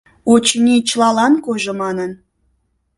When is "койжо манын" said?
1.45-2.11